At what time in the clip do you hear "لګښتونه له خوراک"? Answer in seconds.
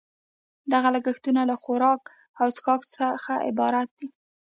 0.95-2.01